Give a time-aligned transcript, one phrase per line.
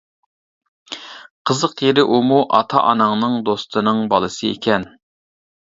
[1.49, 4.91] قىزىق يېرى ئۇمۇ ئاتا-ئاناڭنىڭ دوستىنىڭ بالىسى ئىكەن.